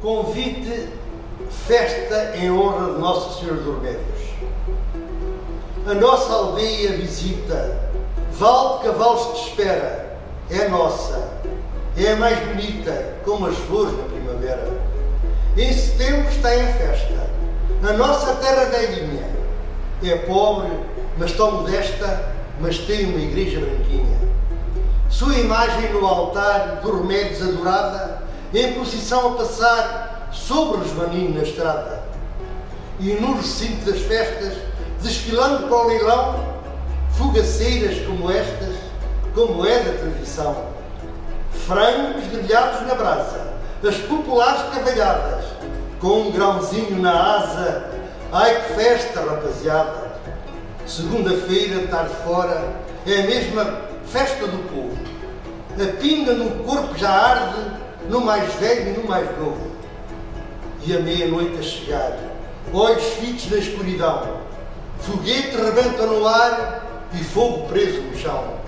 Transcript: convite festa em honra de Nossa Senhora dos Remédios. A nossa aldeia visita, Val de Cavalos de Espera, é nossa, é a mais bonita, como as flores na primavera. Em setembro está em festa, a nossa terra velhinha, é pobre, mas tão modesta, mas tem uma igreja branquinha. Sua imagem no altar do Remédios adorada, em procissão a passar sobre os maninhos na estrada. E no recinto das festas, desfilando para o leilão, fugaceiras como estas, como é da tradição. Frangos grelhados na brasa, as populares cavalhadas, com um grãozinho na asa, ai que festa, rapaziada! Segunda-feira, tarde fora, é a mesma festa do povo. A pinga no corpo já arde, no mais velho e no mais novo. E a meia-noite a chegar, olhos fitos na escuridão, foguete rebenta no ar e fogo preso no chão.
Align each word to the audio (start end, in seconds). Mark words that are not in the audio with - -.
convite 0.00 0.88
festa 1.66 2.32
em 2.36 2.50
honra 2.50 2.94
de 2.94 3.00
Nossa 3.00 3.38
Senhora 3.38 3.60
dos 3.60 3.74
Remédios. 3.76 4.30
A 5.86 5.94
nossa 5.94 6.32
aldeia 6.32 6.92
visita, 6.92 7.78
Val 8.32 8.78
de 8.78 8.84
Cavalos 8.84 9.34
de 9.34 9.48
Espera, 9.48 10.18
é 10.50 10.68
nossa, 10.68 11.28
é 11.96 12.12
a 12.12 12.16
mais 12.16 12.38
bonita, 12.46 13.14
como 13.24 13.46
as 13.46 13.56
flores 13.56 13.96
na 13.96 14.04
primavera. 14.04 14.68
Em 15.56 15.72
setembro 15.72 16.30
está 16.30 16.56
em 16.56 16.72
festa, 16.72 17.30
a 17.82 17.92
nossa 17.92 18.34
terra 18.36 18.66
velhinha, 18.66 19.28
é 20.02 20.16
pobre, 20.16 20.70
mas 21.18 21.32
tão 21.32 21.62
modesta, 21.62 22.32
mas 22.58 22.78
tem 22.78 23.04
uma 23.06 23.18
igreja 23.18 23.60
branquinha. 23.60 24.18
Sua 25.10 25.36
imagem 25.36 25.92
no 25.92 26.06
altar 26.06 26.80
do 26.82 27.02
Remédios 27.02 27.42
adorada, 27.42 28.29
em 28.52 28.72
procissão 28.72 29.32
a 29.32 29.36
passar 29.36 30.30
sobre 30.32 30.82
os 30.82 30.92
maninhos 30.92 31.34
na 31.34 31.42
estrada. 31.42 32.02
E 32.98 33.14
no 33.14 33.36
recinto 33.36 33.90
das 33.90 34.00
festas, 34.00 34.54
desfilando 35.02 35.68
para 35.68 35.76
o 35.76 35.86
leilão, 35.86 36.60
fugaceiras 37.12 38.04
como 38.06 38.30
estas, 38.30 38.74
como 39.34 39.64
é 39.64 39.78
da 39.78 39.98
tradição. 39.98 40.64
Frangos 41.66 42.26
grelhados 42.26 42.86
na 42.86 42.94
brasa, 42.94 43.54
as 43.86 43.96
populares 43.96 44.62
cavalhadas, 44.74 45.44
com 46.00 46.22
um 46.22 46.30
grãozinho 46.32 47.00
na 47.00 47.36
asa, 47.36 47.90
ai 48.32 48.62
que 48.62 48.74
festa, 48.74 49.20
rapaziada! 49.20 50.10
Segunda-feira, 50.86 51.86
tarde 51.86 52.14
fora, 52.24 52.74
é 53.06 53.20
a 53.20 53.26
mesma 53.26 53.80
festa 54.06 54.46
do 54.46 54.58
povo. 54.68 54.98
A 55.80 55.96
pinga 55.98 56.32
no 56.32 56.64
corpo 56.64 56.98
já 56.98 57.10
arde, 57.10 57.79
no 58.10 58.20
mais 58.20 58.52
velho 58.54 58.90
e 58.90 58.98
no 58.98 59.08
mais 59.08 59.26
novo. 59.38 59.70
E 60.84 60.96
a 60.96 61.00
meia-noite 61.00 61.58
a 61.58 61.62
chegar, 61.62 62.18
olhos 62.72 63.04
fitos 63.14 63.50
na 63.50 63.58
escuridão, 63.58 64.38
foguete 65.00 65.56
rebenta 65.56 66.06
no 66.06 66.26
ar 66.26 67.08
e 67.12 67.22
fogo 67.22 67.68
preso 67.68 68.00
no 68.02 68.16
chão. 68.18 68.60